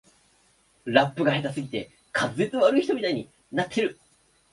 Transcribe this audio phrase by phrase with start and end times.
[0.85, 3.99] ラップが下手すぎて滑舌悪い人みたいになってる